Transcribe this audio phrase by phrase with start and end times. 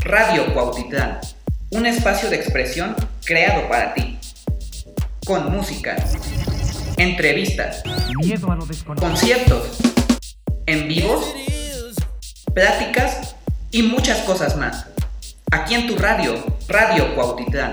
[0.00, 1.18] Radio Cuautitlán,
[1.70, 4.18] un espacio de expresión creado para ti.
[5.26, 5.96] Con música,
[6.96, 7.82] entrevistas,
[9.00, 9.78] conciertos,
[10.66, 11.24] en vivos,
[12.54, 13.34] pláticas
[13.72, 14.86] y muchas cosas más.
[15.50, 17.72] Aquí en tu radio, Radio Cuautitlán.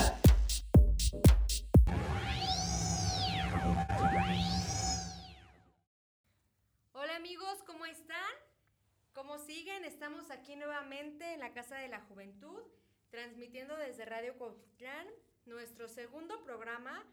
[15.46, 17.06] Nuestro segundo programa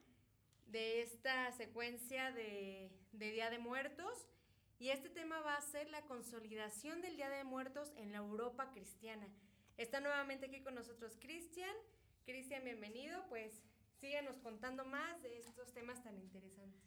[0.66, 4.26] de esta secuencia de, de, Día de Muertos.
[4.78, 8.70] Y este tema va a ser la consolidación del Día de Muertos en la Europa
[8.72, 9.28] cristiana.
[9.76, 11.74] Está nuevamente aquí con nosotros Cristian.
[12.24, 13.24] Cristian, bienvenido.
[13.28, 13.62] Pues
[14.00, 16.82] síganos contando más de estos temas tan interesantes.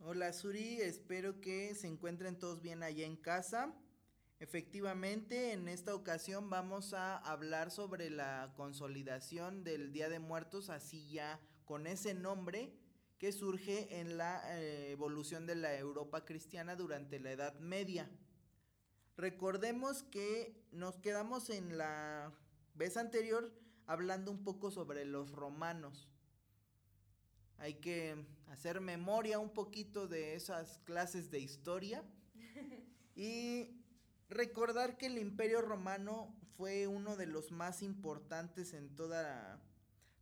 [0.00, 3.72] Hola Suri, espero que se encuentren todos bien allá en casa.
[4.38, 11.08] Efectivamente, en esta ocasión vamos a hablar sobre la consolidación del Día de Muertos, así
[11.08, 12.74] ya con ese nombre
[13.18, 18.10] que surge en la eh, evolución de la Europa cristiana durante la Edad Media.
[19.16, 22.30] Recordemos que nos quedamos en la
[22.74, 23.50] vez anterior
[23.86, 26.10] hablando un poco sobre los romanos.
[27.56, 32.04] Hay que hacer memoria un poquito de esas clases de historia
[33.16, 33.85] y
[34.28, 39.60] recordar que el imperio romano fue uno de los más importantes en toda,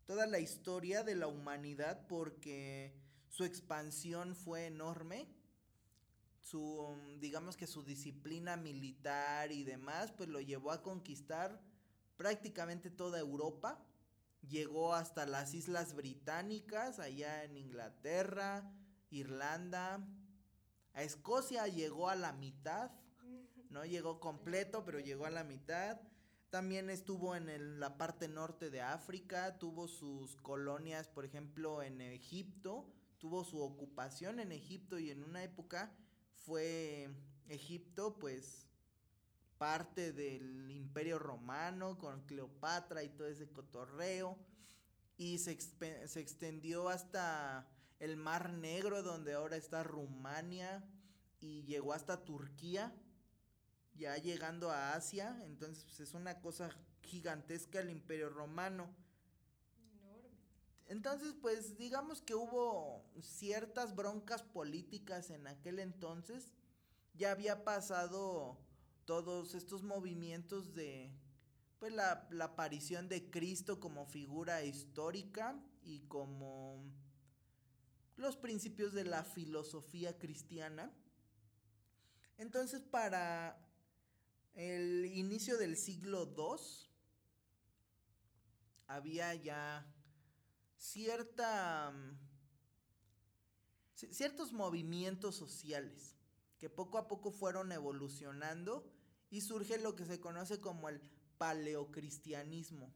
[0.06, 2.94] toda la historia de la humanidad porque
[3.28, 5.28] su expansión fue enorme
[6.44, 11.60] su, digamos que su disciplina militar y demás, pues lo llevó a conquistar
[12.16, 13.82] prácticamente toda Europa.
[14.46, 18.70] Llegó hasta las Islas Británicas, allá en Inglaterra,
[19.10, 20.06] Irlanda.
[20.92, 22.90] A Escocia llegó a la mitad.
[23.74, 26.00] No llegó completo, pero llegó a la mitad.
[26.50, 32.88] También estuvo en la parte norte de África, tuvo sus colonias, por ejemplo, en Egipto,
[33.18, 35.92] tuvo su ocupación en Egipto y en una época
[36.46, 37.10] fue
[37.48, 38.68] Egipto, pues
[39.58, 44.38] parte del imperio romano con Cleopatra y todo ese cotorreo.
[45.16, 45.58] Y se,
[46.06, 47.66] se extendió hasta
[47.98, 50.88] el Mar Negro donde ahora está Rumania
[51.40, 52.94] y llegó hasta Turquía
[53.96, 56.70] ya llegando a Asia entonces pues, es una cosa
[57.02, 58.88] gigantesca el imperio romano
[60.86, 66.52] entonces, pues digamos que hubo ciertas broncas políticas en aquel entonces.
[67.14, 68.58] Ya había pasado
[69.06, 71.10] todos estos movimientos de
[71.78, 76.82] pues la, la aparición de Cristo como figura histórica y como
[78.16, 80.92] los principios de la filosofía cristiana.
[82.36, 83.58] Entonces, para
[84.54, 86.64] el inicio del siglo II,
[88.86, 89.86] había ya
[90.76, 91.92] cierta,
[93.94, 96.16] ciertos movimientos sociales
[96.58, 98.90] que poco a poco fueron evolucionando
[99.30, 101.00] y surge lo que se conoce como el
[101.38, 102.92] paleocristianismo.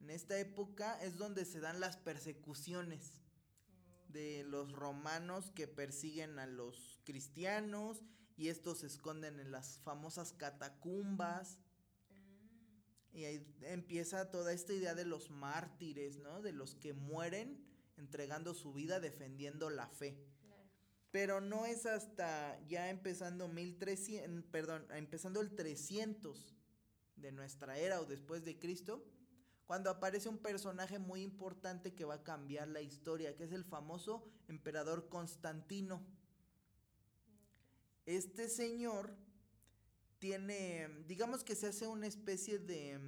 [0.00, 3.20] En esta época es donde se dan las persecuciones
[4.08, 8.02] de los romanos que persiguen a los cristianos
[8.40, 11.58] y estos se esconden en las famosas catacumbas
[13.12, 16.40] y ahí empieza toda esta idea de los mártires, ¿no?
[16.40, 17.62] De los que mueren
[17.98, 20.16] entregando su vida defendiendo la fe.
[21.10, 26.56] Pero no es hasta ya empezando 1300, perdón, empezando el 300
[27.16, 29.04] de nuestra era o después de Cristo,
[29.66, 33.64] cuando aparece un personaje muy importante que va a cambiar la historia, que es el
[33.64, 36.02] famoso emperador Constantino.
[38.06, 39.14] Este señor
[40.18, 43.00] tiene, digamos que se hace una especie de,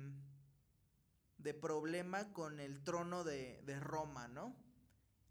[1.38, 4.56] de problema con el trono de, de Roma, ¿no?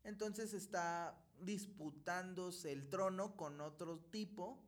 [0.04, 4.64] Entonces está disputándose el trono con otro tipo,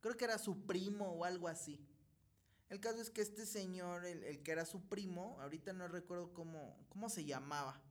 [0.00, 1.84] creo que era su primo o algo así.
[2.68, 6.32] El caso es que este señor, el, el, que era su primo, ahorita no recuerdo
[6.32, 7.82] cómo, cómo se llamaba,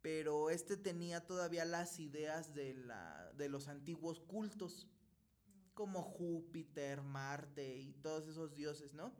[0.00, 4.88] pero este tenía todavía las ideas de, la, de los antiguos cultos
[5.80, 9.14] como Júpiter, Marte y todos esos dioses, ¿no?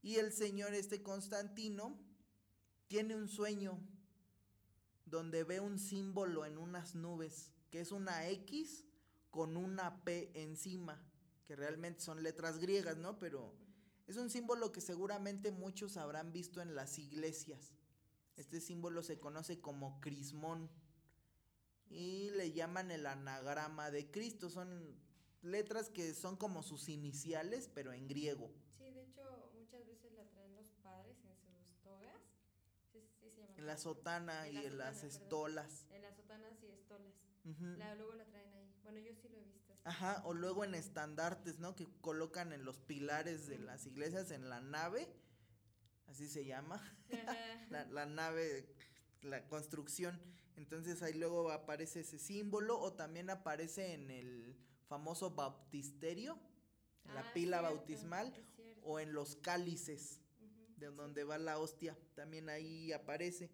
[0.00, 1.98] Y el señor este Constantino
[2.86, 3.80] tiene un sueño
[5.06, 8.84] donde ve un símbolo en unas nubes, que es una X
[9.30, 11.04] con una P encima,
[11.44, 13.18] que realmente son letras griegas, ¿no?
[13.18, 13.56] Pero
[14.06, 17.74] es un símbolo que seguramente muchos habrán visto en las iglesias.
[18.36, 20.70] Este símbolo se conoce como crismón
[21.90, 24.48] y le llaman el anagrama de Cristo.
[24.48, 25.07] Son
[25.42, 28.50] letras que son como sus iniciales, pero en griego.
[28.76, 32.20] Sí, de hecho, muchas veces la traen los padres en sus togas.
[32.92, 35.10] Sí, sí, se llama En la sotana En y en las perdón.
[35.10, 35.86] estolas.
[35.90, 37.14] En las sotanas y estolas.
[37.78, 38.72] La- luego la traen ahí.
[38.82, 39.72] Bueno, yo sí lo he visto.
[39.72, 39.82] así.
[39.84, 41.74] Ajá, o luego en estandartes, ¿no?
[41.76, 45.08] Que colocan en los pilares de las iglesias, en la nave,
[46.06, 46.82] así se llama,
[47.70, 48.68] la, la nave,
[49.22, 50.20] la construcción.
[50.56, 54.56] Entonces ahí luego aparece ese símbolo, o también aparece en el
[54.88, 56.38] famoso baptisterio,
[57.04, 58.34] la Ah, pila cierto, bautismal,
[58.82, 60.20] o en los cálices.
[60.76, 60.94] De sí.
[60.94, 63.50] donde va la hostia, también ahí aparece.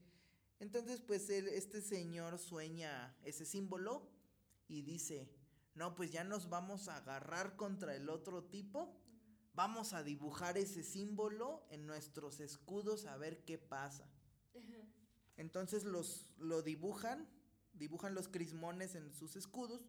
[0.60, 4.08] Entonces, pues él, este señor sueña ese símbolo
[4.69, 5.28] y dice,
[5.75, 8.96] no, pues ya nos vamos a agarrar contra el otro tipo,
[9.54, 14.08] vamos a dibujar ese símbolo en nuestros escudos a ver qué pasa.
[15.36, 17.28] Entonces los, lo dibujan,
[17.72, 19.82] dibujan los crismones en sus escudos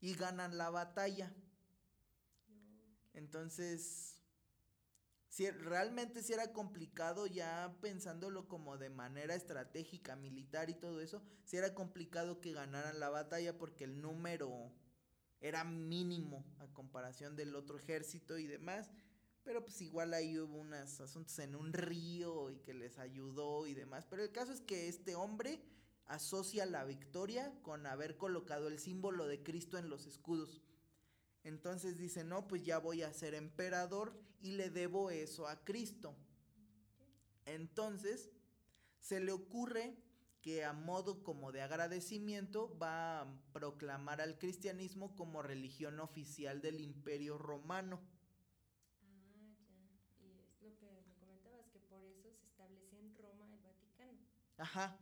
[0.00, 1.32] y ganan la batalla.
[3.12, 4.16] Entonces,
[5.28, 11.22] sí, realmente sí era complicado ya pensándolo como de manera estratégica, militar y todo eso,
[11.44, 14.72] sí era complicado que ganaran la batalla porque el número
[15.40, 18.90] era mínimo a comparación del otro ejército y demás.
[19.42, 23.74] Pero pues igual ahí hubo unos asuntos en un río y que les ayudó y
[23.74, 24.06] demás.
[24.08, 25.62] Pero el caso es que este hombre
[26.10, 30.60] asocia la victoria con haber colocado el símbolo de Cristo en los escudos.
[31.44, 36.16] Entonces dice, no, pues ya voy a ser emperador y le debo eso a Cristo.
[37.46, 38.30] Entonces
[38.98, 39.96] se le ocurre
[40.42, 46.80] que a modo como de agradecimiento va a proclamar al cristianismo como religión oficial del
[46.80, 48.00] imperio romano.
[49.02, 50.26] Ah, ya.
[50.26, 54.18] Y es lo que me comentabas, que por eso se establece en Roma el Vaticano.
[54.56, 54.98] Ajá,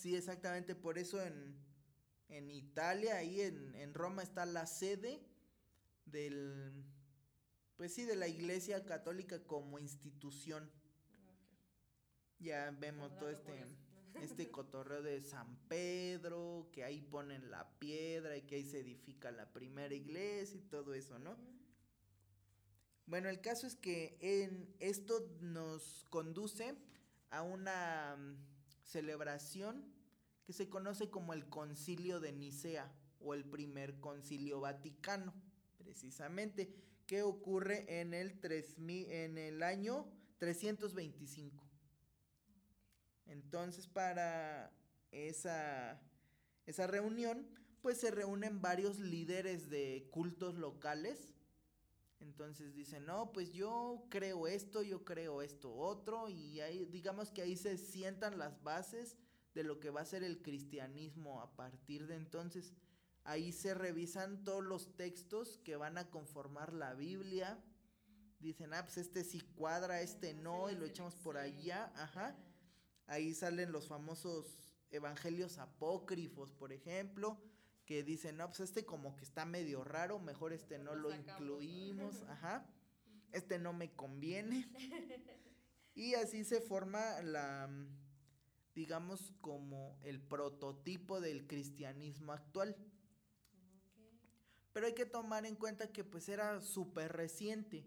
[0.00, 1.54] sí, exactamente, por eso en,
[2.28, 5.20] en Italia, ahí en, en Roma está la sede
[6.06, 6.84] del,
[7.76, 10.70] pues sí, de la Iglesia Católica como institución.
[12.38, 13.66] Ya vemos todo este,
[14.22, 19.30] este cotorreo de San Pedro, que ahí ponen la piedra y que ahí se edifica
[19.30, 21.36] la primera iglesia y todo eso, ¿no?
[23.06, 26.76] Bueno, el caso es que en esto nos conduce
[27.30, 28.16] a una
[28.90, 29.84] celebración
[30.44, 35.32] que se conoce como el Concilio de Nicea o el primer Concilio Vaticano,
[35.78, 36.74] precisamente,
[37.06, 40.06] que ocurre en el 3000 en el año
[40.38, 41.64] 325.
[43.26, 44.72] Entonces, para
[45.12, 46.00] esa
[46.66, 47.48] esa reunión,
[47.82, 51.29] pues se reúnen varios líderes de cultos locales
[52.20, 57.42] entonces dicen, no, pues yo creo esto, yo creo esto otro, y ahí, digamos que
[57.42, 59.16] ahí se sientan las bases
[59.54, 62.74] de lo que va a ser el cristianismo a partir de entonces.
[63.24, 67.62] Ahí se revisan todos los textos que van a conformar la Biblia.
[68.38, 72.36] Dicen, ah, pues este sí cuadra, este no, y lo echamos por allá, ajá.
[73.06, 74.46] Ahí salen los famosos
[74.90, 77.38] evangelios apócrifos, por ejemplo,
[77.90, 82.22] que dicen, no, pues este como que está medio raro, mejor este no lo incluimos,
[82.28, 82.64] ajá.
[83.32, 84.68] Este no me conviene.
[85.96, 87.68] Y así se forma la,
[88.76, 92.76] digamos, como el prototipo del cristianismo actual.
[94.72, 97.84] Pero hay que tomar en cuenta que pues era súper reciente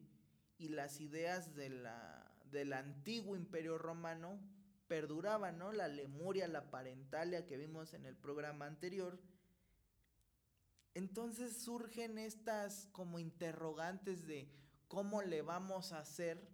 [0.58, 4.38] y las ideas de la, del antiguo imperio romano
[4.88, 5.72] perduraban, ¿no?
[5.72, 9.18] La Lemuria, la Parentalia que vimos en el programa anterior.
[10.96, 14.48] Entonces surgen estas como interrogantes de
[14.88, 16.48] cómo le vamos a hacer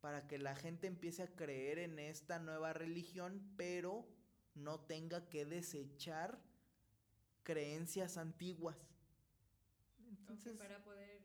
[0.00, 4.06] para que la gente empiece a creer en esta nueva religión, pero
[4.54, 6.38] no tenga que desechar
[7.42, 8.76] creencias antiguas.
[10.08, 11.22] Entonces, para poder,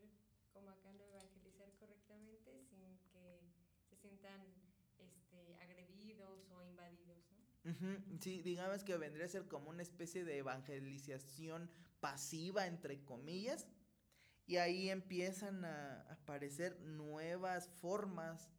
[0.54, 3.42] como acá lo evangelizar correctamente sin que
[3.90, 4.40] se sientan
[4.98, 7.18] este, agredidos o invadidos,
[8.20, 13.66] sí, digamos que vendría a ser como una especie de evangelización pasiva, entre comillas,
[14.46, 18.50] y ahí empiezan a aparecer nuevas formas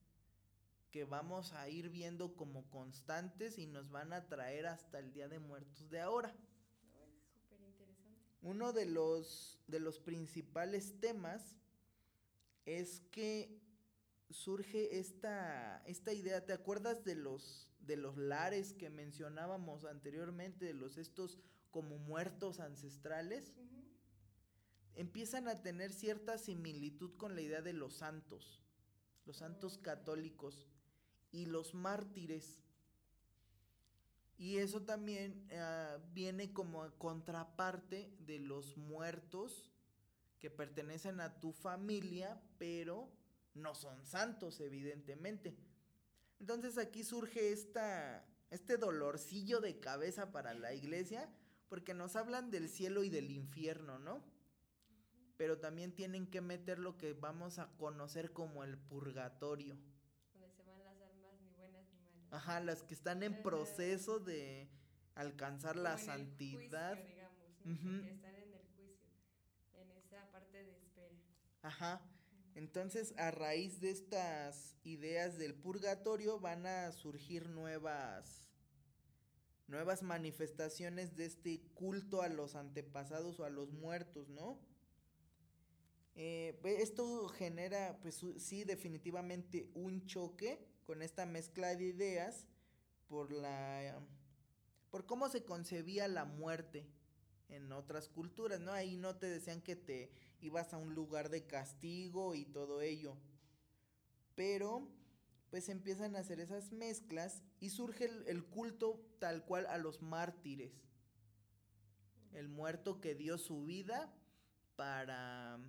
[0.92, 5.28] que vamos a ir viendo como constantes y nos van a traer hasta el Día
[5.28, 6.36] de Muertos de ahora.
[8.42, 11.56] Uno de los, de los principales temas
[12.66, 13.61] es que
[14.34, 20.74] surge esta, esta idea, ¿te acuerdas de los, de los lares que mencionábamos anteriormente, de
[20.74, 21.40] los estos
[21.72, 23.54] como muertos ancestrales?
[24.96, 28.62] Empiezan a tener cierta similitud con la idea de los santos,
[29.26, 29.84] los santos Ok.
[29.84, 30.68] católicos
[31.32, 32.62] y los mártires.
[34.38, 39.72] Y eso también ah, viene como contraparte de los muertos
[40.40, 43.12] que pertenecen a tu familia, pero
[43.54, 45.56] no son santos, evidentemente.
[46.40, 51.30] Entonces aquí surge esta, este dolorcillo de cabeza para la iglesia,
[51.70, 54.24] porque nos hablan del cielo y del infierno, ¿no?
[55.38, 59.78] Pero también tienen que meter lo que vamos a conocer como el purgatorio.
[60.34, 62.28] Donde se van las almas ni buenas ni malas.
[62.32, 64.70] Ajá, las que están en proceso de
[65.16, 66.96] alcanzar la santidad.
[66.96, 69.08] digamos, que están en el juicio,
[69.74, 71.16] en esa parte de espera.
[71.62, 72.02] Ajá.
[72.56, 78.50] Entonces, a raíz de estas ideas del purgatorio van a surgir nuevas
[79.68, 84.60] nuevas manifestaciones de este culto a los antepasados o a los muertos, ¿no?
[86.16, 92.48] Eh, esto genera, pues sí, definitivamente un choque con esta mezcla de ideas
[93.08, 93.98] por la
[94.90, 96.86] por cómo se concebía la muerte
[97.48, 98.74] en otras culturas, ¿no?
[98.74, 103.16] Ahí no te decían que te ibas a un lugar de castigo y todo ello.
[104.36, 104.88] Pero
[105.50, 110.72] pues empiezan a hacer esas mezclas y surge el, culto tal cual a los mártires.
[112.34, 114.14] El muerto que dio su vida
[114.78, 115.60] para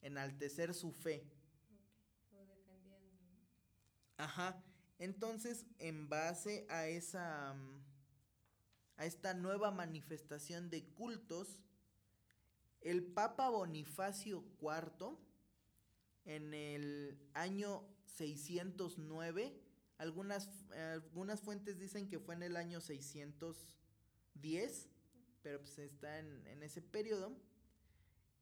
[0.00, 1.30] enaltecer su fe.
[4.16, 4.64] Ajá.
[4.98, 7.54] Entonces, en base a esa
[8.98, 11.60] a esta nueva manifestación de cultos,
[12.80, 15.16] el Papa Bonifacio IV,
[16.24, 19.60] en el año 609,
[19.98, 24.88] algunas, algunas fuentes dicen que fue en el año 610,
[25.42, 27.36] pero pues está en, ese periodo,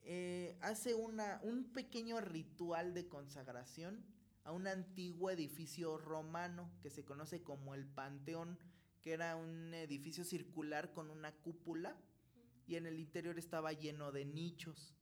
[0.03, 4.05] eh, hace una, un pequeño ritual de consagración
[4.45, 8.59] a un antiguo edificio romano que se conoce como el Panteón,
[9.01, 11.97] que era un edificio circular con una cúpula
[12.67, 14.95] y en el interior estaba lleno de nichos.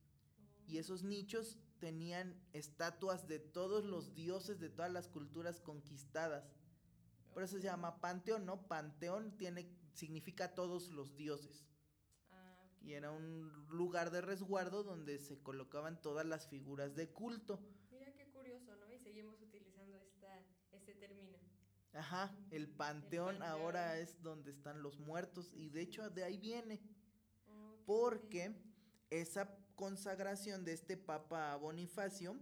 [0.66, 6.44] Y esos nichos tenían estatuas de todos los dioses de todas las culturas conquistadas.
[7.32, 8.66] Por eso se llama panteón, ¿no?
[8.68, 11.66] Panteón tiene, significa todos los dioses.
[12.30, 17.60] Ah, y era un lugar de resguardo donde se colocaban todas las figuras de culto.
[17.90, 18.92] Mira qué curioso, ¿no?
[18.92, 20.00] Y seguimos utilizando
[20.72, 21.38] este término.
[21.92, 26.80] Ajá, el panteón, ahora es donde están los muertos y de hecho de ahí viene
[27.86, 28.54] porque
[29.10, 32.36] esa consagración de este Papa Bonifacio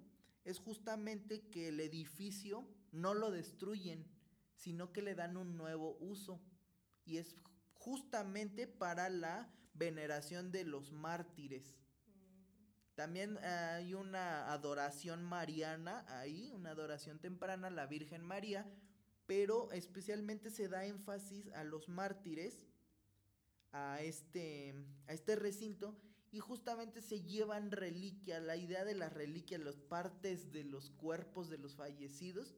[0.44, 4.06] es justamente que el edificio no lo destruyen,
[4.54, 6.40] sino que le dan un nuevo uso.
[7.04, 7.34] Y es
[7.75, 11.78] justamente para la veneración de los mártires.
[12.94, 18.70] También hay una adoración mariana ahí, una adoración temprana a la Virgen María,
[19.26, 22.66] pero especialmente se da énfasis a los mártires
[23.72, 24.74] a este,
[25.06, 25.96] a este recinto
[26.30, 31.50] y justamente se llevan reliquias, la idea de las reliquias, las partes de los cuerpos
[31.50, 32.54] de los fallecidos,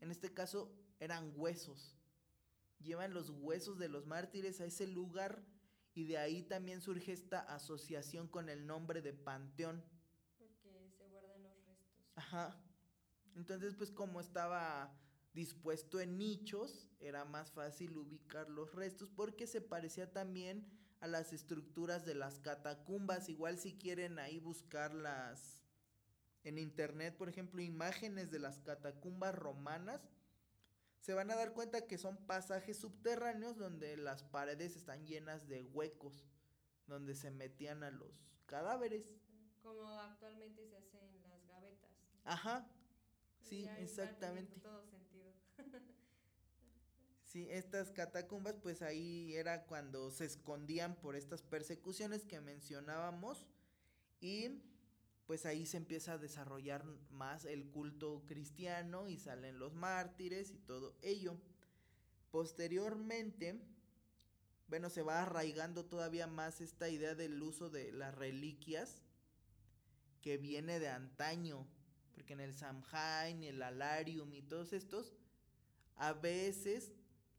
[0.00, 1.96] en este caso eran huesos.
[2.80, 5.44] Llevan los huesos de los mártires a ese lugar
[5.94, 9.82] y de ahí también surge esta asociación con el nombre de panteón.
[10.38, 12.06] Porque se guardan los restos.
[12.14, 12.56] Ajá.
[13.34, 14.96] Entonces, pues como estaba
[15.38, 20.68] dispuesto en nichos, era más fácil ubicar los restos porque se parecía también
[20.98, 23.28] a las estructuras de las catacumbas.
[23.28, 25.62] Igual si quieren ahí buscarlas
[26.42, 30.00] en internet, por ejemplo, imágenes de las catacumbas romanas,
[30.98, 35.62] se van a dar cuenta que son pasajes subterráneos donde las paredes están llenas de
[35.62, 36.26] huecos,
[36.88, 39.14] donde se metían a los cadáveres.
[39.62, 41.92] Como actualmente se hace en las gavetas.
[42.24, 42.68] Ajá,
[43.40, 44.60] sí, exactamente.
[47.24, 53.46] Sí, estas catacumbas, pues ahí era cuando se escondían por estas persecuciones que mencionábamos
[54.18, 54.62] y
[55.26, 60.58] pues ahí se empieza a desarrollar más el culto cristiano y salen los mártires y
[60.58, 61.36] todo ello.
[62.30, 63.60] Posteriormente,
[64.68, 69.02] bueno, se va arraigando todavía más esta idea del uso de las reliquias
[70.22, 71.66] que viene de antaño,
[72.14, 75.12] porque en el Samhain, el Alarium y todos estos,
[75.98, 76.92] a veces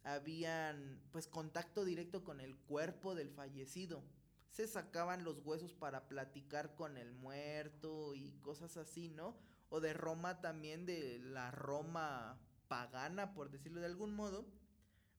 [0.03, 4.03] habían pues contacto directo con el cuerpo del fallecido.
[4.51, 9.37] Se sacaban los huesos para platicar con el muerto y cosas así, ¿no?
[9.69, 14.45] O de Roma también, de la Roma pagana, por decirlo de algún modo,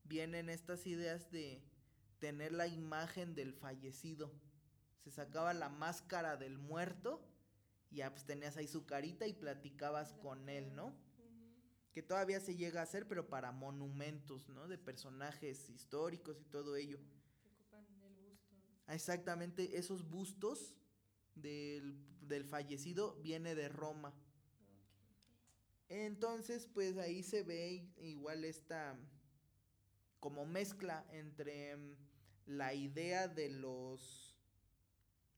[0.04, 1.62] vienen estas ideas de
[2.18, 4.32] tener la imagen del fallecido.
[5.04, 7.24] Se sacaba la máscara del muerto
[7.90, 10.94] y ya pues tenías ahí su carita y platicabas con él, ¿no?
[11.92, 14.68] Que todavía se llega a hacer, pero para monumentos, ¿no?
[14.68, 16.98] De personajes históricos y todo ello.
[17.44, 18.56] ocupan el busto.
[18.88, 20.74] Exactamente, esos bustos
[21.34, 24.14] del, fallecido viene de Roma.
[25.88, 28.96] Entonces, pues ahí se ve igual esta
[30.20, 31.96] como mezcla entre mm,
[32.46, 34.36] la idea de los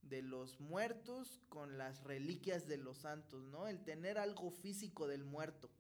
[0.03, 3.69] de los muertos con las reliquias de los santos, ¿no?
[3.69, 5.71] El tener algo físico del muerto.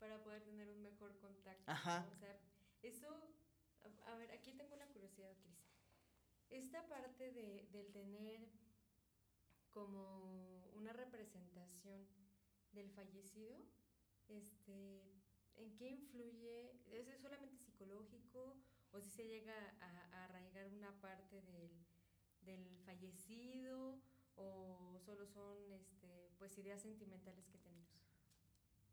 [0.00, 1.70] Para poder tener un mejor contacto.
[1.70, 2.08] Ajá.
[2.10, 2.36] O sea,
[2.82, 3.06] eso,
[4.06, 5.60] a, ver, aquí tengo una curiosidad, Cris.
[6.48, 8.48] Esta parte de, del tener
[9.70, 12.06] como una representación
[12.72, 13.58] del fallecido,
[14.28, 15.02] este,
[15.56, 16.72] ¿en qué influye?
[16.90, 18.56] ¿Es solamente psicológico
[18.92, 21.70] o si se llega a, arraigar una parte del,
[22.40, 24.00] del, fallecido
[24.36, 27.59] o solo son este, pues ideas sentimentales que?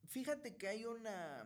[0.07, 1.45] Fíjate que hay una,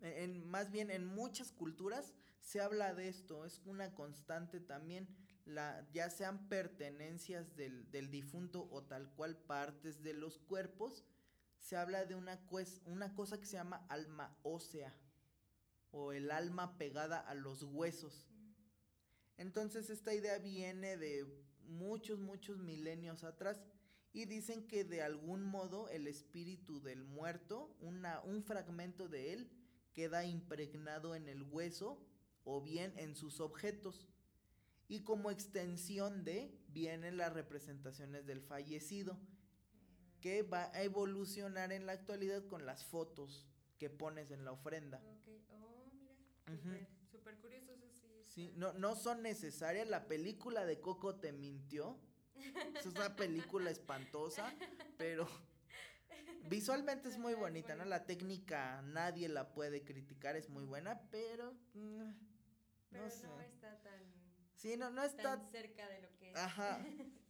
[0.00, 5.08] en, más bien en muchas culturas se habla de esto, es una constante también
[5.44, 11.04] la, ya sean pertenencias del, del, difunto o tal cual partes de los cuerpos,
[11.58, 12.40] se habla de una,
[12.84, 14.94] una cosa que se llama alma ósea
[15.90, 18.28] o el alma pegada a los huesos.
[19.36, 21.26] Entonces esta idea viene de
[21.64, 23.60] muchos, muchos milenios atrás
[24.16, 29.50] y dicen que de algún modo el espíritu del muerto, una, un fragmento de él,
[29.92, 32.02] queda impregnado en el hueso
[32.42, 34.08] o bien en sus objetos
[34.88, 39.18] y como extensión de vienen las representaciones del fallecido,
[40.22, 43.46] que va a evolucionar en la actualidad con las fotos
[43.76, 45.02] que pones en la ofrenda.
[45.50, 45.84] Oh,
[46.64, 46.88] mira.
[47.12, 48.24] Súper curioso eso sí.
[48.28, 49.86] Sí, no, no son necesarias.
[49.86, 51.98] La película de Coco te mintió.
[52.78, 54.52] Es una película espantosa,
[54.96, 55.28] pero
[56.48, 57.84] visualmente es muy bonita, ¿no?
[57.84, 61.52] La técnica nadie la puede criticar, es muy buena, pero...
[61.74, 62.12] Mm,
[62.90, 64.16] pero no, está tan
[64.56, 66.36] Sí, no, no está cerca de lo que es.
[66.36, 66.84] Ajá.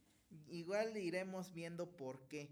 [0.47, 2.49] Igual iremos viendo por qué.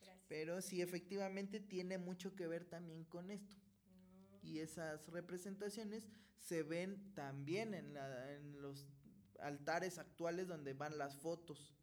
[0.00, 0.26] gracias.
[0.28, 3.56] Pero sí, efectivamente tiene mucho que ver también con esto.
[3.56, 4.46] Mm.
[4.46, 8.86] Y esas representaciones se ven también en, la, en los
[9.42, 11.74] altares actuales donde van las fotos.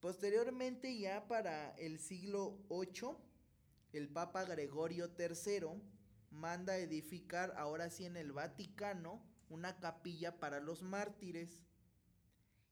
[0.00, 3.16] Posteriormente, ya para el siglo VIII,
[3.92, 5.80] el Papa Gregorio III
[6.30, 11.62] manda edificar ahora sí en el Vaticano una capilla para los mártires.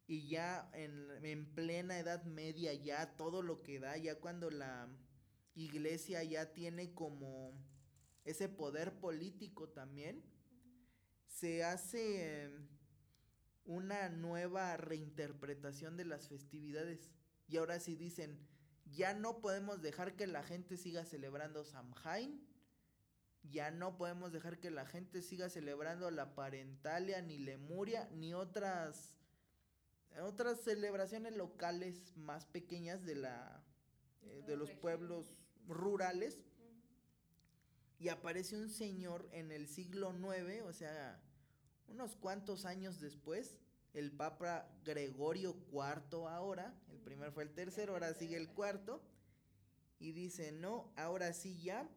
[0.07, 4.89] Y ya en, plena Edad Media, ya todo lo que da, ya cuando la
[5.55, 7.53] iglesia ya tiene como
[8.25, 10.25] ese poder político también,
[11.29, 12.51] se hace
[13.65, 17.13] una nueva reinterpretación de las festividades.
[17.47, 18.39] Y ahora sí dicen,
[18.87, 22.45] ya no podemos dejar que la gente siga celebrando Samhain,
[23.43, 29.15] ya no podemos dejar que la gente siga celebrando la parentalia, ni lemuria, ni otras
[30.23, 33.63] otras celebraciones locales más pequeñas de la
[34.23, 35.37] eh, de los pueblos
[35.67, 36.39] rurales.
[37.99, 41.21] Y aparece un señor en el siglo IX, o sea,
[41.89, 43.59] unos cuantos años después,
[43.95, 49.03] el Papa Gregorio IV ahora, el primero fue el tercero, ahora sigue el cuarto,
[49.99, 51.89] y dice, no, ahora sí ya,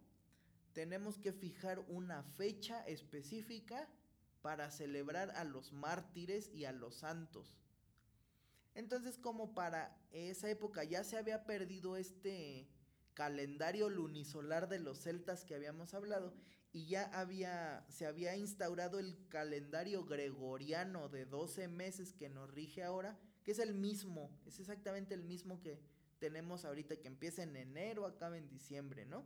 [0.74, 3.88] tenemos que fijar una fecha específica
[4.42, 7.58] para celebrar a los mártires y a los santos.
[8.74, 12.68] Entonces, como para esa época ya se había perdido este
[13.22, 16.34] calendario lunisolar de los celtas que habíamos hablado
[16.74, 22.82] y ya había se había instaurado el calendario gregoriano de 12 meses que nos rige
[22.82, 25.80] ahora, que es el mismo, es exactamente el mismo que
[26.18, 29.24] tenemos ahorita que empieza en enero, acaba en diciembre, ¿no?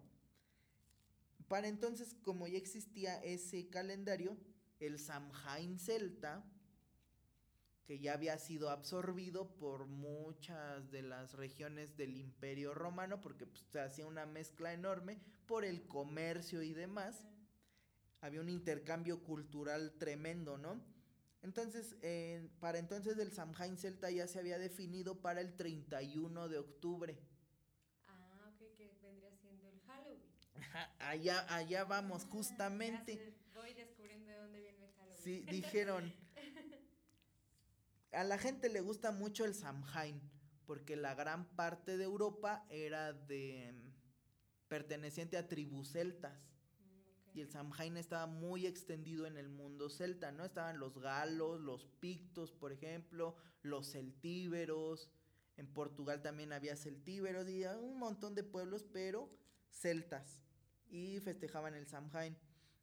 [1.47, 4.35] Para entonces, como ya existía ese calendario,
[4.81, 6.43] el Samhain celta,
[7.85, 13.63] que ya había sido absorbido por muchas de las regiones del Imperio Romano, porque pues,
[13.71, 17.23] se hacía una mezcla enorme por el comercio y demás.
[18.21, 20.81] Había un intercambio cultural tremendo, ¿no?
[21.43, 21.95] Entonces,
[22.59, 27.19] para entonces el Samhain celta ya se había definido para el 31 de octubre.
[30.99, 33.35] allá, allá vamos, ah, justamente.
[33.53, 35.23] voy descubriendo de dónde viene Halloween.
[35.23, 36.13] Sí, dijeron.
[38.15, 40.21] a la gente le gusta mucho el Samhain,
[40.65, 43.73] porque la gran parte de Europa era de
[44.67, 46.49] perteneciente a tribus celtas.
[46.79, 50.45] Mm, y el Samhain estaba muy extendido en el mundo celta, ¿no?
[50.45, 55.11] Estaban los galos, los pictos, por ejemplo, los celtíberos.
[55.57, 59.29] En Portugal también había celtíberos y un montón de pueblos, pero
[59.69, 60.41] celtas
[60.89, 62.37] y festejaban el Samhain.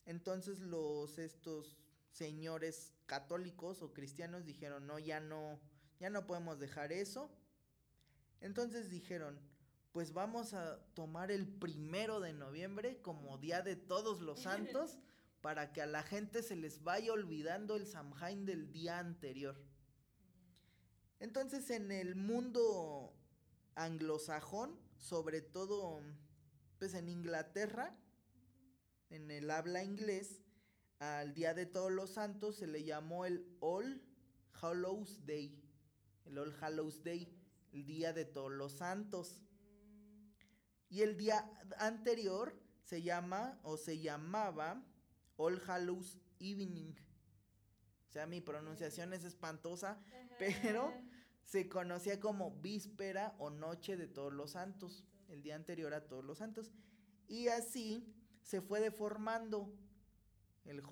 [0.05, 1.77] Entonces los estos
[2.13, 5.61] señores católicos o cristianos dijeron, "No, ya no
[6.03, 7.31] ya no podemos dejar eso.
[8.41, 9.39] Entonces dijeron,
[9.93, 14.99] pues vamos a tomar el primero de noviembre como Día de Todos los Santos
[15.41, 19.63] para que a la gente se les vaya olvidando el Samhain del día anterior.
[21.21, 23.15] Entonces en el mundo
[23.77, 26.03] anglosajón, sobre todo
[26.81, 27.97] pues en Inglaterra,
[29.09, 30.43] en el habla inglés,
[31.03, 34.01] al Día de Todos los Santos se le llamó el All
[34.61, 35.61] Hallows Day,
[36.27, 37.29] el All Hallows Day,
[37.73, 39.43] el Día de Todos los Santos.
[40.89, 44.81] Y el día anterior se llama o se llamaba
[45.37, 46.95] All Hallows Evening.
[48.09, 49.99] O sea, mi pronunciación es espantosa,
[50.39, 50.93] pero
[51.43, 56.25] se conocía como víspera o noche de todos los santos, el día anterior a todos
[56.25, 56.71] los santos.
[57.27, 59.75] Y así se fue deformando
[60.65, 60.83] el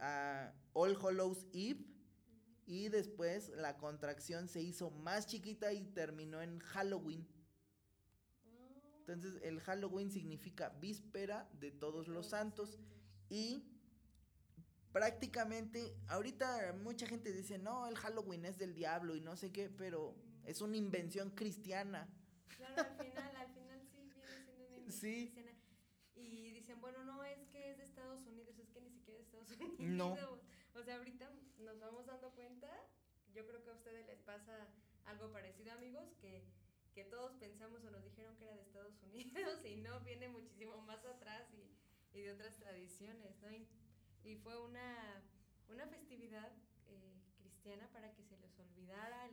[0.00, 1.84] ah, All Hallows Eve
[2.66, 7.26] y después la contracción se hizo más chiquita y terminó en Halloween.
[9.00, 12.78] Entonces el Halloween significa víspera de todos los santos
[13.28, 13.64] y
[14.92, 19.68] prácticamente, ahorita mucha gente dice, no, el Halloween es del diablo y no sé qué,
[19.68, 20.14] pero
[20.44, 22.08] es una invención cristiana.
[22.56, 25.50] Claro, al final, al final sí viene siendo una invención cristiana.
[26.14, 27.19] Y dicen, bueno, no,
[29.78, 30.16] No.
[30.74, 32.68] O sea, ahorita nos vamos dando cuenta,
[33.34, 34.68] yo creo que a ustedes les pasa
[35.04, 36.44] algo parecido, amigos, que,
[36.94, 40.80] que todos pensamos o nos dijeron que era de Estados Unidos y no, viene muchísimo
[40.82, 43.48] más atrás y, y de otras tradiciones, ¿no?
[44.22, 45.24] y fue una,
[45.70, 46.52] una festividad
[46.88, 49.28] eh, cristiana para que se les olvidara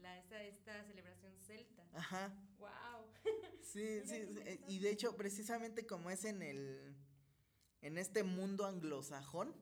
[0.00, 1.86] la, esta, esta celebración celta.
[1.92, 2.32] Ajá.
[2.58, 3.12] ¡Wow!
[3.62, 6.96] Sí, sí, eh, y de hecho, precisamente como es en el,
[7.82, 9.54] en este mundo anglosajón,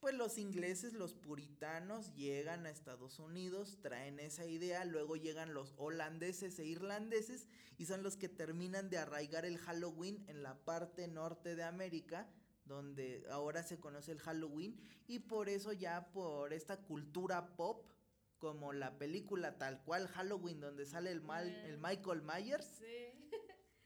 [0.00, 5.74] pues los ingleses, los puritanos, llegan a Estados Unidos, traen esa idea, luego llegan los
[5.76, 7.48] holandeses e irlandeses
[7.78, 12.28] y son los que terminan de arraigar el Halloween en la parte norte de América
[12.68, 17.90] donde ahora se conoce el Halloween y por eso ya por esta cultura pop
[18.38, 22.82] como la película tal cual Halloween donde sale el mal el Michael Myers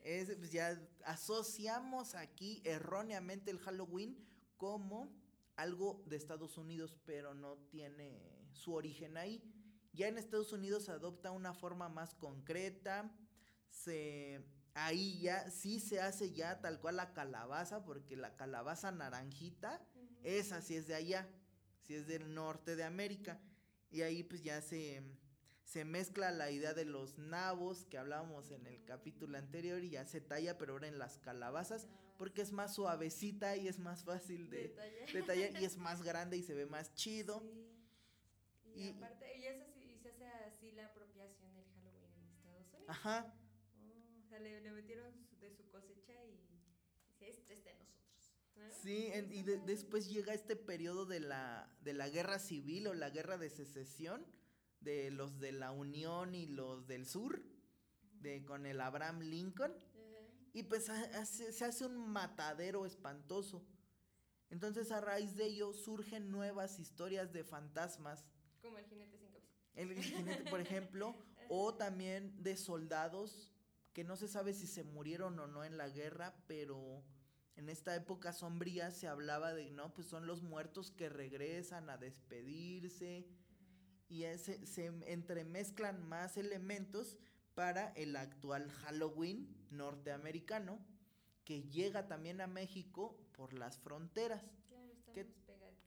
[0.03, 4.17] es, pues ya asociamos aquí erróneamente el Halloween
[4.57, 5.13] como
[5.57, 9.43] algo de Estados Unidos pero no tiene su origen ahí
[9.93, 13.11] ya en Estados Unidos se adopta una forma más concreta
[13.69, 19.85] se ahí ya sí se hace ya tal cual la calabaza, porque la calabaza naranjita,
[20.23, 21.29] esa sí es de allá,
[21.83, 23.41] sí es del norte de América.
[23.91, 25.03] Y ahí pues ya se,
[25.73, 30.05] se mezcla la idea de los nabos que hablábamos en el capítulo anterior y ya
[30.05, 34.51] se talla, pero ahora en las calabazas, porque es más suavecita y es más fácil
[34.51, 34.77] de,
[35.13, 35.61] de, tallar.
[35.61, 37.43] y es más grande y se ve más chido.
[38.75, 42.85] Y, aparte, y, eso sí, se hace así la apropiación del Halloween en Estados Unidos.
[42.89, 43.35] Ajá
[44.39, 48.79] le, metieron de su cosecha y dice, este es de nosotros.
[48.83, 53.39] Sí, y después llega este periodo de la, de la guerra civil o la guerra
[53.39, 54.25] de secesión
[54.83, 57.43] de los de la Unión y los del sur,
[58.21, 59.73] de, con el Abraham Lincoln.
[60.53, 63.65] Y pues se hace un matadero espantoso.
[64.51, 68.27] Entonces a raíz de ello surgen nuevas historias de fantasmas.
[68.61, 69.49] Como el jinete sin cabeza.
[69.75, 71.17] El jinete, por ejemplo,
[71.49, 73.51] o también de soldados
[73.95, 77.03] que no se sabe si se murieron o no en la guerra, pero
[77.57, 81.97] en esta época sombría se hablaba de, no, pues son los muertos que regresan a
[81.97, 83.27] despedirse
[84.13, 87.17] y se entremezclan más elementos
[87.55, 90.79] para el actual Halloween norteamericano
[91.45, 94.43] que llega también a México por las fronteras.
[95.15, 95.27] que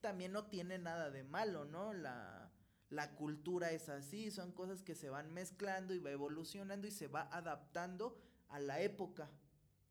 [0.01, 1.93] también no tiene nada de malo, ¿no?
[1.93, 2.51] La,
[2.89, 7.07] la cultura es así, son cosas que se van mezclando y va evolucionando y se
[7.07, 8.17] va adaptando
[8.49, 9.31] a la época.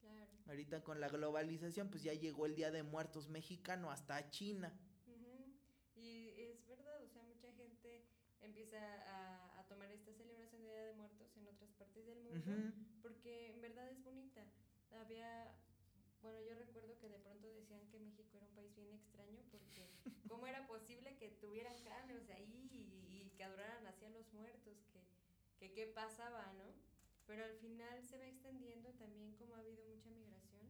[0.00, 0.30] Claro.
[0.46, 4.72] Ahorita con la globalización, pues ya llegó el Día de Muertos mexicano hasta China.
[5.96, 8.04] Y es verdad, o sea, mucha gente
[8.40, 11.74] empieza a, a, tomar esta celebración de Día de Muertos en otras
[13.02, 14.44] porque en verdad es bonita.
[14.90, 15.54] Había
[16.24, 19.90] bueno, yo recuerdo que de pronto decían que México era un país bien extraño porque
[20.26, 24.78] cómo era posible que tuvieran cráneos ahí y, que adoraran hacia los muertos,
[25.58, 26.72] que, qué pasaba, ¿no?
[27.26, 30.66] Pero al final se va extendiendo también como ha habido mucha migración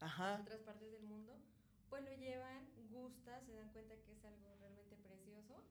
[0.00, 0.34] Ajá.
[0.34, 1.40] en otras partes del mundo,
[1.88, 5.62] pues lo llevan, gusta, se dan cuenta que es algo realmente precioso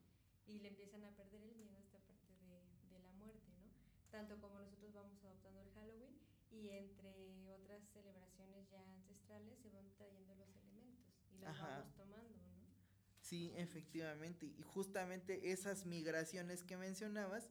[0.48, 3.70] y le empiezan a perder el miedo a esta parte de, de la muerte, ¿no?
[4.12, 6.16] Tanto como nosotros vamos adoptando el Halloween
[6.52, 12.38] y entre otras celebraciones ya ancestrales se van trayendo los elementos y los vamos tomando,
[12.38, 12.68] ¿no?
[13.22, 14.46] Sí, efectivamente.
[14.46, 17.50] Y justamente esas migraciones que mencionabas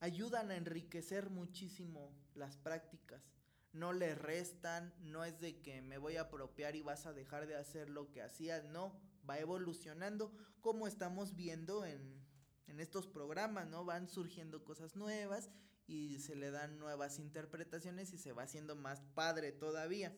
[0.00, 3.22] ayudan a enriquecer muchísimo las prácticas.
[3.72, 7.46] No le restan, no es de que me voy a apropiar y vas a dejar
[7.46, 12.17] de hacer lo que hacías, no, va evolucionando como estamos viendo en,
[12.68, 13.84] en estos programas, ¿no?
[13.84, 15.50] Van surgiendo cosas nuevas
[15.86, 20.14] y se le dan nuevas interpretaciones y se va haciendo más padre todavía.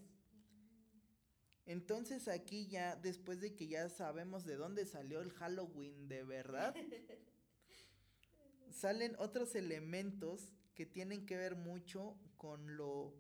[1.65, 6.75] Entonces aquí ya, después de que ya sabemos de dónde salió el Halloween de verdad,
[8.73, 13.15] salen otros elementos que tienen que ver mucho con lo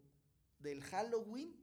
[0.58, 1.54] del Halloween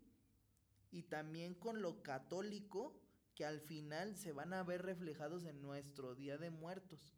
[0.91, 3.01] y también con lo católico
[3.35, 7.13] que al final se van a ver reflejados en nuestro Día de Muertos.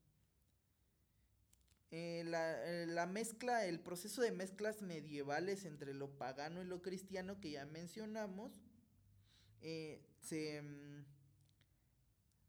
[1.92, 7.40] Eh, eh, la, mezcla, el proceso de mezclas medievales entre lo pagano y lo cristiano
[7.40, 8.62] que ya mencionamos,
[9.62, 11.06] eh, se, mm,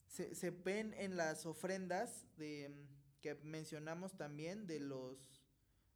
[0.08, 5.18] se, se, ven en las ofrendas de, mm, que mencionamos también de los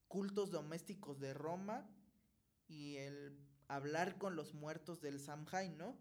[0.08, 1.86] cultos domésticos de Roma
[2.66, 3.36] y el
[3.68, 5.98] hablar con los muertos del Samhain, ¿no?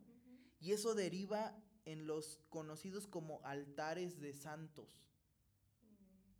[0.61, 5.03] Y eso deriva en los conocidos como altares de santos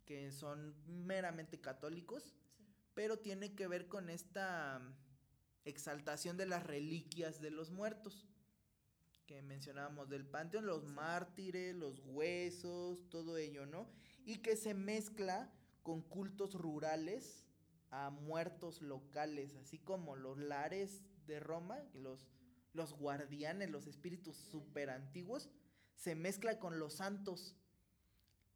[0.04, 2.34] que son meramente católicos,
[2.94, 4.80] pero tiene que ver con esta
[5.64, 8.28] exaltación de las reliquias de los muertos
[9.26, 13.88] que mencionábamos del panteón, los mártires, los huesos, todo ello, ¿no?
[14.24, 15.50] Y que se mezcla
[15.82, 17.46] con cultos rurales
[17.90, 22.26] a muertos locales, así como los lares de Roma, los,
[22.72, 25.48] los guardianes, los espíritus super antiguos,
[25.94, 27.56] se mezcla con los santos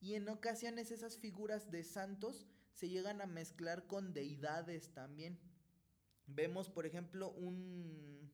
[0.00, 5.38] y en ocasiones esas figuras de santos se llegan a mezclar con deidades también.
[6.26, 8.30] Vemos, por ejemplo, un,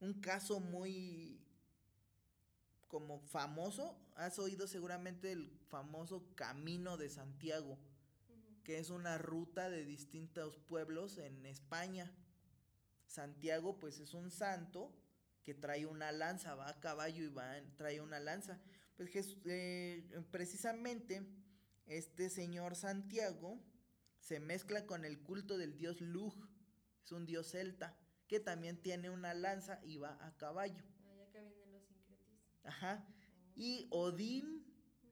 [0.00, 1.40] un caso muy
[2.88, 3.96] como famoso.
[4.16, 7.78] Has oído seguramente el famoso Camino de Santiago,
[8.64, 12.12] que es una ruta de distintos pueblos en España.
[13.06, 14.92] Santiago pues es un santo
[15.44, 18.60] que trae una lanza, va a caballo y va, trae una lanza
[18.98, 21.22] pues eh, precisamente
[21.86, 23.62] este señor Santiago
[24.18, 26.34] se mezcla con el culto del dios Lug,
[27.04, 30.82] es un dios celta, que también tiene una lanza y va a caballo.
[31.04, 32.64] Ah, ya que vienen los sincretismos.
[32.64, 33.06] Ajá.
[33.54, 34.66] Y Odín,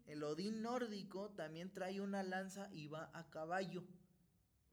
[0.06, 3.84] el Odín nórdico, también trae una lanza y va a caballo.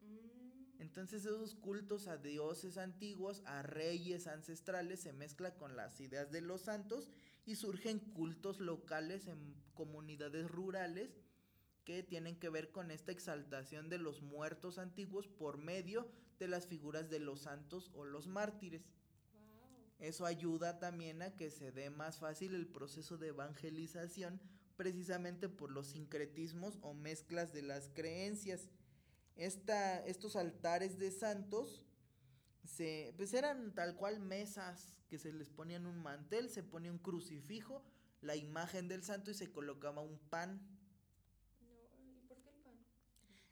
[0.02, 0.82] Mm.
[0.82, 6.42] Entonces esos cultos a dioses antiguos, a reyes ancestrales, se mezcla con las ideas de
[6.42, 7.10] los santos
[7.46, 11.10] y surgen cultos locales en comunidades rurales
[11.84, 16.08] que tienen que ver con esta exaltación de los muertos antiguos por medio
[16.40, 18.84] de las figuras de los santos o los mártires.
[20.00, 24.40] Eso ayuda también a que se dé más fácil el proceso de evangelización
[24.76, 28.70] precisamente por los sincretismos o mezclas de las creencias.
[29.36, 31.86] Esta, estos altares de santos
[32.64, 36.98] se, pues eran tal cual mesas que se les ponían un mantel, se ponía un
[36.98, 37.84] crucifijo,
[38.22, 40.62] la imagen del santo y se colocaba un pan.
[41.62, 42.86] ¿Y por qué el pan?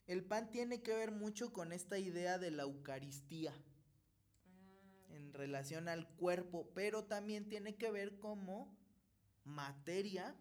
[0.07, 5.15] El pan tiene que ver mucho con esta idea de la Eucaristía ah.
[5.15, 8.75] en relación al cuerpo, pero también tiene que ver como
[9.43, 10.35] materia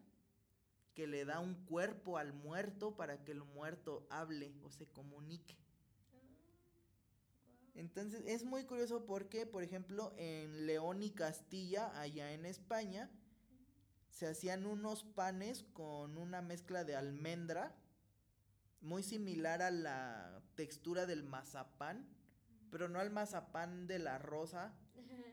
[0.95, 5.60] que le da un cuerpo al muerto para que el muerto hable o se comunique.
[7.75, 13.11] Entonces es muy curioso porque, por ejemplo, en León y Castilla, allá en España,
[14.11, 17.75] se hacían unos panes con una mezcla de almendra,
[18.81, 22.07] muy similar a la textura del mazapán,
[22.71, 24.75] pero no al mazapán de la rosa,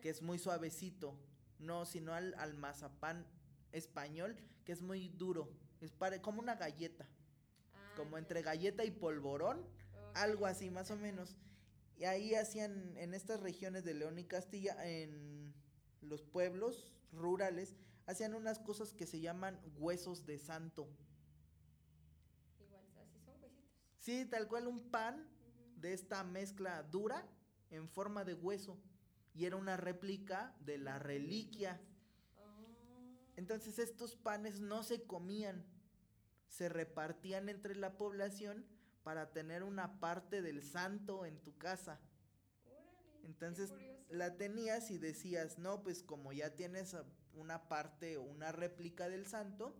[0.01, 1.17] que es muy suavecito,
[1.59, 3.25] no, sino al, mazapán
[3.71, 5.49] español, que es muy duro,
[5.81, 7.07] es como una galleta,
[7.73, 9.65] ah, como entre galleta y polvorón,
[10.13, 11.35] algo así más o menos.
[11.97, 15.53] Y ahí hacían, en estas regiones de León y Castilla, en
[16.01, 20.87] los pueblos rurales, hacían unas cosas que se llaman huesos de santo.
[22.59, 23.75] Igual, así son huesitos.
[23.99, 25.27] Sí, tal cual un pan
[25.77, 27.27] de esta mezcla dura
[27.71, 28.77] en forma de hueso.
[29.33, 31.81] Y era una réplica de la reliquia.
[32.37, 33.31] Oh.
[33.35, 35.65] Entonces estos panes no se comían,
[36.47, 38.65] se repartían entre la población
[39.07, 41.97] para tener una parte del santo en tu casa.
[43.23, 43.73] Entonces
[44.09, 46.93] la tenías y decías, no, pues como ya tienes
[47.33, 49.73] una parte o una réplica del santo,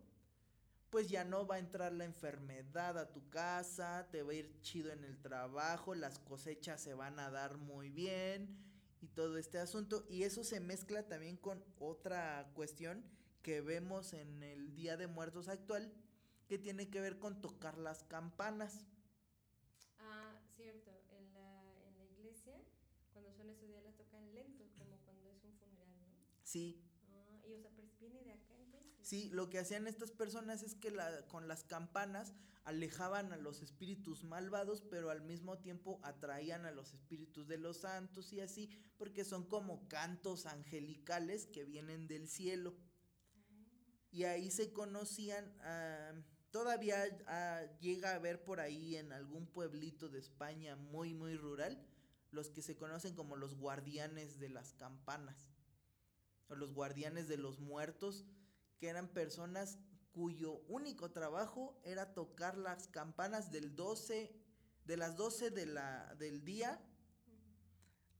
[0.88, 4.62] pues ya no va a entrar la enfermedad a tu casa, te va a ir
[4.62, 8.56] chido en el trabajo, las cosechas se van a dar muy bien
[9.02, 10.06] y todo este asunto.
[10.08, 13.04] Y eso se mezcla también con otra cuestión
[13.42, 15.92] que vemos en el Día de Muertos actual,
[16.46, 18.86] que tiene que ver con tocar las campanas.
[20.00, 22.56] Ah, cierto, en la, en la iglesia,
[23.12, 26.16] cuando son esos días las tocan lento, como cuando es un funeral, ¿no?
[26.48, 26.80] Sí.
[27.10, 29.06] Ah, y o sea, pero viene de acá entonces.
[29.06, 32.32] Sí, lo que hacían estas personas es que la, con las campanas
[32.64, 37.82] alejaban a los espíritus malvados, pero al mismo tiempo atraían a los espíritus de los
[37.82, 42.74] santos y así, porque son como cantos angelicales que vienen del cielo.
[44.10, 46.14] Y ahí se conocían, ah,
[46.50, 51.78] todavía ah, llega a ver por ahí en algún pueblito de España muy, muy rural,
[52.30, 55.50] los que se conocen como los guardianes de las campanas,
[56.48, 58.24] o los guardianes de los muertos,
[58.78, 59.78] que eran personas
[60.12, 64.32] cuyo único trabajo era tocar las campanas del 12,
[64.84, 66.80] de las 12 de la, del día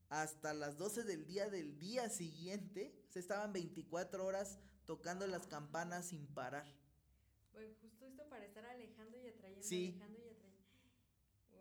[0.09, 2.95] hasta las 12 del día del día siguiente.
[3.09, 6.65] Se estaban 24 horas tocando las campanas sin parar.
[7.51, 9.89] Pues justo esto para estar alejando y atrayendo, Sí.
[9.95, 10.65] alejando y atrayendo.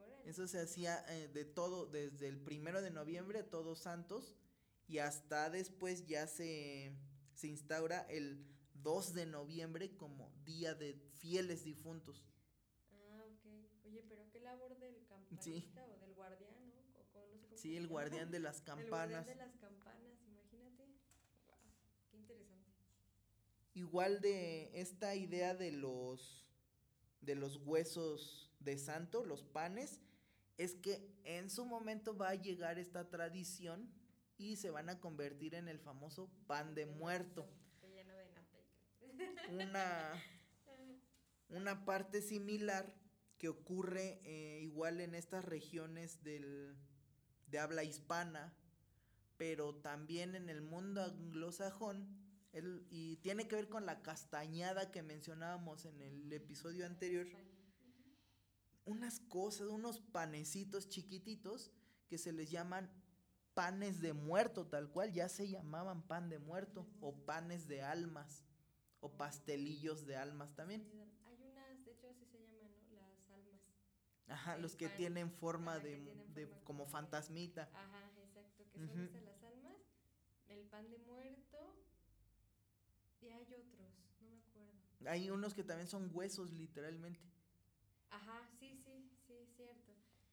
[0.03, 0.31] Órale.
[0.31, 4.35] Eso se hacía eh, de todo, desde el primero de noviembre, todos santos,
[4.89, 6.93] y hasta después ya se,
[7.35, 8.45] se instaura el
[8.83, 12.23] 2 de noviembre como Día de Fieles Difuntos.
[12.93, 13.87] Ah, ok.
[13.87, 15.67] Oye, pero qué labor del campanista Sí.
[15.95, 17.01] o del guardián, ¿no?
[17.01, 19.27] O, co- no sé cómo Sí, el guardián de las El guardián campanas.
[19.27, 20.85] de las campanas, imagínate.
[21.47, 21.59] Wow,
[22.11, 22.73] qué interesante.
[23.75, 26.45] Igual de esta idea de los
[27.21, 30.01] de los huesos de santo, los panes,
[30.57, 33.91] es que en su momento va a llegar esta tradición
[34.39, 37.49] y se van a convertir en el famoso pan de muerto.
[39.51, 40.23] Una
[41.49, 42.95] una parte similar
[43.39, 46.77] que ocurre eh, igual en estas regiones del,
[47.47, 48.55] de habla hispana,
[49.37, 52.09] pero también en el mundo anglosajón,
[52.53, 57.27] el- y tiene que ver con la castañada que mencionábamos en el episodio anterior,
[58.85, 61.71] unas cosas, unos panecitos chiquititos
[62.09, 62.91] que se les llaman
[63.59, 68.45] panes de muerto, tal cual, ya se llamaban pan de muerto, o panes de almas,
[69.01, 70.83] o pastelillos de almas también.
[71.27, 72.95] Hay unas, de hecho así se llaman, ¿no?
[72.95, 73.61] Las almas.
[74.29, 74.97] Ajá, El los que pan.
[74.97, 77.63] tienen forma que de, tienen de forma como como de- fantasmita.
[77.75, 79.01] Ajá, exacto, que son Ujú.
[79.07, 79.77] estas las almas.
[80.49, 81.59] El pan de muerto.
[83.21, 83.65] Y hay otros,
[84.21, 85.11] no me acuerdo.
[85.11, 87.27] Hay unos que también son huesos, literalmente.
[88.11, 88.88] Ajá, sí, sí.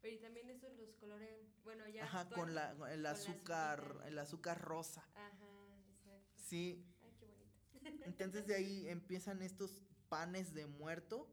[0.05, 1.39] Pero y también esos los colorean.
[1.63, 2.03] Bueno, ya.
[2.03, 4.07] Ajá, con la, con el la azúcar, azuquita.
[4.07, 5.03] el azúcar rosa.
[5.15, 6.31] Ajá, exacto.
[6.35, 8.03] Sí, Ay, qué bonito.
[8.05, 11.27] entonces de ahí empiezan estos panes de muerto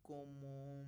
[0.00, 0.86] como...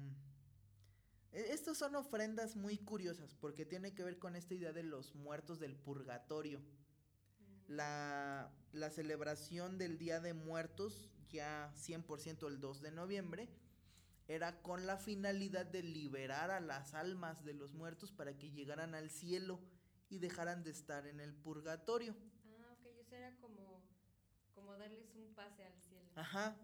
[1.32, 5.14] e- Estos son ofrendas muy curiosas porque tiene que ver con esta idea de los
[5.14, 6.60] muertos del purgatorio.
[6.60, 13.50] Mm, La, la celebración del Día de Muertos, ya 100% el 2 de noviembre,
[14.30, 18.94] era con la finalidad de liberar a las almas de los muertos para que llegaran
[18.94, 19.58] al cielo
[20.08, 22.14] y dejaran de estar en el purgatorio.
[22.60, 23.82] Ah, ok, eso era como,
[24.54, 26.08] como darles un pase al cielo.
[26.14, 26.56] Ajá,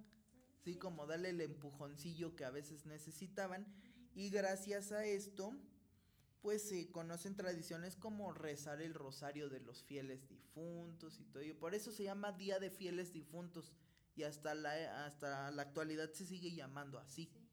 [0.63, 3.67] sí, como darle el empujoncillo que a veces necesitaban.
[4.15, 5.53] Y gracias a esto,
[6.43, 11.59] pues se conocen tradiciones como rezar el rosario de los fieles difuntos y todo ello.
[11.59, 13.73] Por eso se llama Día de Fieles Difuntos.
[14.15, 17.25] Y hasta la, hasta la actualidad se sigue llamando así.
[17.27, 17.46] Sí.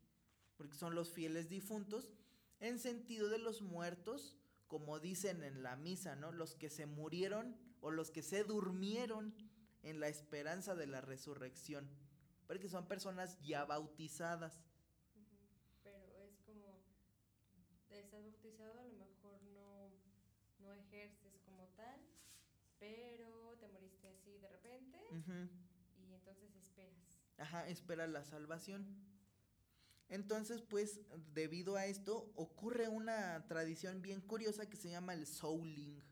[0.57, 2.11] Porque son los fieles difuntos
[2.59, 4.37] en sentido de los muertos,
[4.67, 6.31] como dicen en la misa, ¿no?
[6.31, 9.35] Los que se murieron o los que se durmieron
[9.81, 11.89] en la esperanza de la resurrección.
[12.47, 14.61] Porque son personas ya bautizadas.
[15.83, 16.79] Pero es como,
[17.73, 19.91] estás bautizado, a lo mejor no,
[20.59, 21.99] no ejerces como tal,
[22.79, 24.99] pero te moriste así de repente
[25.97, 27.19] y entonces esperas.
[27.37, 29.12] Ajá, espera la salvación.
[30.13, 31.01] Entonces, pues,
[31.33, 36.03] debido a esto, ocurre una tradición bien curiosa que se llama el souling.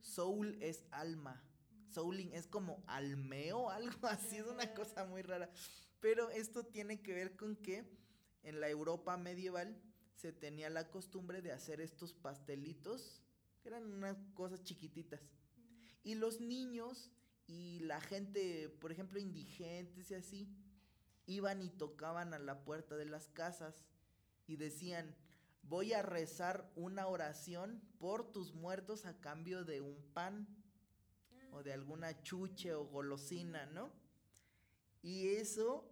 [0.00, 1.42] Soul es alma.
[1.90, 5.50] Souling es como almeo, algo así, es una cosa muy rara.
[5.98, 7.84] Pero esto tiene que ver con que
[8.44, 9.82] en la Europa medieval
[10.14, 13.24] se tenía la costumbre de hacer estos pastelitos,
[13.60, 15.20] que eran unas cosas chiquititas.
[16.04, 17.10] Y los niños
[17.48, 20.48] y la gente, por ejemplo, indigentes y así,
[21.26, 23.84] iban y tocaban a la puerta de las casas
[24.46, 25.14] y decían,
[25.62, 30.46] voy a rezar una oración por tus muertos a cambio de un pan
[31.52, 33.92] o de alguna chuche o golosina, ¿no?
[35.02, 35.90] Y eso,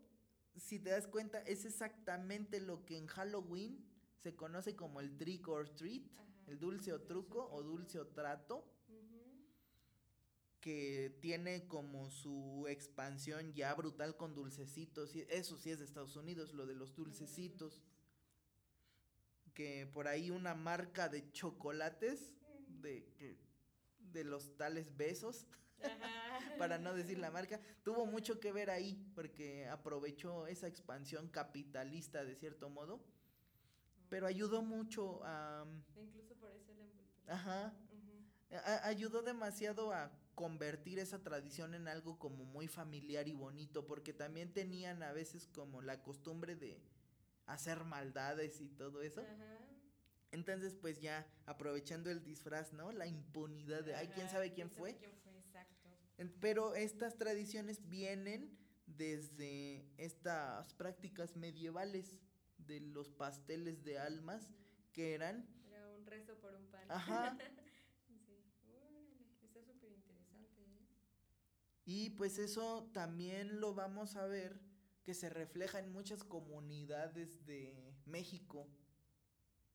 [0.57, 3.85] si te das cuenta, es exactamente lo que en Halloween
[4.17, 8.07] se conoce como el trick or treat, Ajá, el dulce o truco o dulce o
[8.07, 8.65] trato.
[10.61, 15.15] Que tiene como su expansión ya brutal con dulcecitos.
[15.15, 17.83] Eso sí es de Estados Unidos, lo de los dulcecitos.
[19.55, 22.35] Que por ahí una marca de chocolates,
[22.69, 23.39] de,
[23.99, 25.47] de los tales besos,
[26.59, 32.25] para no decir la marca, tuvo mucho que ver ahí, porque aprovechó esa expansión capitalista
[32.25, 33.01] de cierto modo,
[34.09, 35.65] pero ayudó mucho a...
[35.97, 37.73] Incluso por eso el Ajá.
[38.83, 44.55] ayudó demasiado a convertir esa tradición en algo como muy familiar y bonito, porque también
[44.55, 46.81] tenían a veces como la costumbre de
[47.45, 49.23] hacer maldades y todo eso.
[50.33, 52.91] Entonces, pues ya aprovechando el disfraz, ¿no?
[52.91, 54.97] La impunidad de, ay, quién sabe quién, fue?
[56.41, 62.19] Pero estas tradiciones vienen desde estas prácticas medievales
[62.57, 64.49] de los pasteles de almas
[64.95, 65.47] que eran...
[65.71, 66.91] Era un rezo por un pan.
[66.91, 67.37] Ajá.
[71.93, 74.61] Y pues eso también lo vamos a ver
[75.03, 78.69] que se refleja en muchas comunidades de México.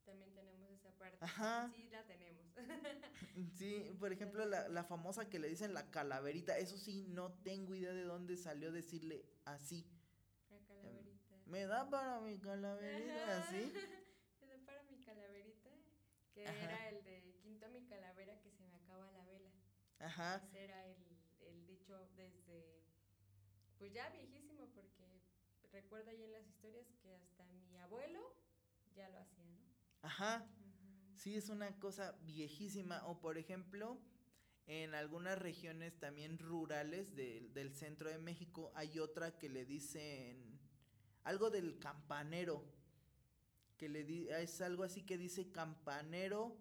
[0.06, 1.18] También tenemos esa parte.
[1.20, 1.70] Ajá.
[1.76, 2.46] Sí, la tenemos.
[3.58, 7.76] sí, por ejemplo, la, la, famosa que le dicen la calaverita, eso sí, no tengo
[7.76, 9.86] idea de dónde salió decirle así.
[10.50, 11.36] La calaverita.
[11.48, 13.58] Me da para mi calaverita, así.
[14.40, 15.70] Me da para mi calaverita,
[16.34, 19.52] que era el de quinto mi calavera que se me acaba la vela.
[20.00, 20.38] Ajá.
[20.38, 21.05] Ese era el
[23.78, 25.22] pues ya viejísimo, porque
[25.72, 28.36] recuerdo ahí en las historias que hasta mi abuelo
[28.96, 29.66] ya lo hacía, ¿no?
[30.02, 30.48] Ajá.
[31.16, 33.06] Sí, es una cosa viejísima.
[33.08, 34.00] O por ejemplo,
[34.68, 40.60] en algunas regiones también rurales del centro de México hay otra que le dicen
[41.24, 42.64] algo del campanero.
[43.78, 46.58] Que le di, es algo así que dice campanero,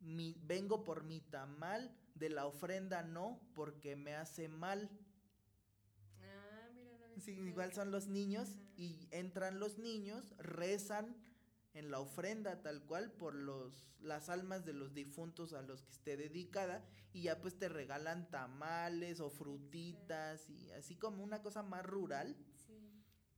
[0.00, 4.88] mi, vengo por mi tamal de la ofrenda no, porque me hace mal.
[7.18, 11.16] Sí, igual son los niños y entran los niños, rezan
[11.74, 15.92] en la ofrenda tal cual por los las almas de los difuntos a los que
[15.92, 21.62] esté dedicada y ya pues te regalan tamales o frutitas y así como una cosa
[21.62, 22.36] más rural.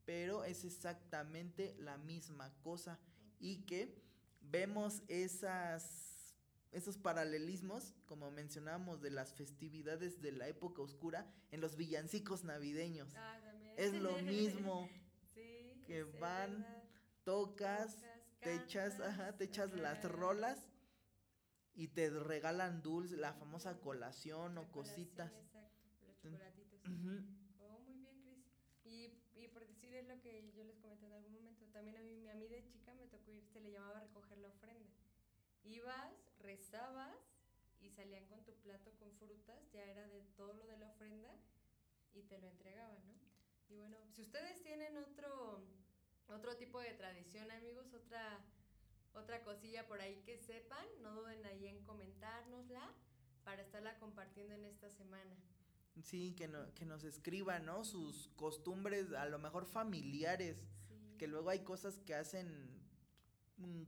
[0.05, 2.99] Pero es exactamente la misma cosa
[3.39, 4.03] y que
[4.41, 6.07] vemos esas
[6.72, 13.14] esos paralelismos, como mencionábamos, de las festividades de la época oscura en los villancicos navideños.
[13.16, 13.41] Ah,
[13.77, 14.89] es lo mismo
[15.87, 16.66] que van,
[17.24, 17.97] tocas,
[18.41, 20.68] te echas, ajá, te echas las rolas
[21.74, 25.33] y te regalan dulce, la famosa colación o cositas.
[25.33, 26.81] Exacto, los chocolatitos.
[27.61, 28.45] Oh, muy bien, Cris.
[28.85, 32.29] Y, y por decirles lo que yo les comenté en algún momento, también a mí,
[32.29, 34.91] a mí de chica me tocó ir, se le llamaba recoger la ofrenda.
[35.64, 37.16] Ibas, rezabas
[37.81, 41.35] y salían con tu plato con frutas, ya era de todo lo de la ofrenda
[42.14, 43.15] y te lo entregaban, ¿no?
[43.68, 45.62] Y bueno, si ustedes tienen otro,
[46.28, 48.44] otro tipo de tradición, amigos, otra,
[49.14, 52.92] otra cosilla por ahí que sepan, no duden ahí en comentárnosla
[53.44, 55.36] para estarla compartiendo en esta semana.
[56.02, 57.84] Sí, que, que nos escriban, ¿no?
[57.84, 60.66] Sus costumbres, a lo mejor familiares,
[61.16, 62.76] que luego hay cosas que hacen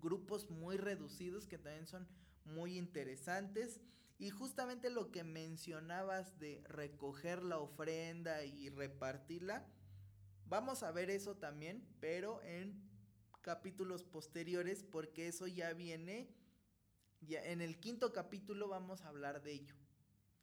[0.01, 2.09] grupos muy reducidos que también son
[2.45, 3.81] muy interesantes.
[4.19, 9.67] Y justamente lo que mencionabas de recoger la ofrenda y repartirla,
[10.47, 12.83] vamos a ver eso también, pero en
[13.43, 16.35] capítulos posteriores, porque eso ya viene,
[17.21, 19.75] ya en el quinto capítulo vamos a hablar de ello.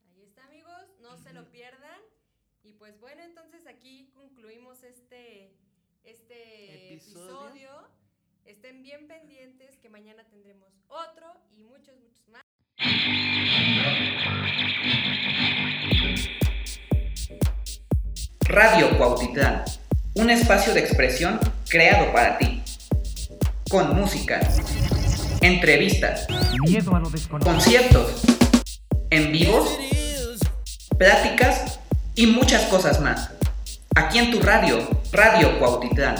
[0.09, 1.99] Ahí está amigos, no se lo pierdan.
[2.63, 5.53] Y pues bueno, entonces aquí concluimos este,
[6.03, 7.69] este episodio
[8.45, 12.44] Estén bien pendientes que mañana tendremos otro y muchos, muchos más.
[18.47, 19.63] Radio Cuautitlán,
[20.15, 22.63] un espacio de expresión creado para ti.
[23.69, 24.39] Con música,
[25.41, 26.25] entrevistas,
[27.43, 28.23] conciertos,
[29.09, 29.69] en vivos,
[30.97, 31.79] pláticas
[32.15, 33.29] y muchas cosas más.
[33.95, 34.79] Aquí en tu radio,
[35.11, 36.15] Radio Cuautitlán